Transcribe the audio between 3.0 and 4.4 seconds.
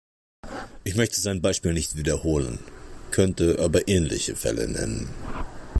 könnte aber ähnliche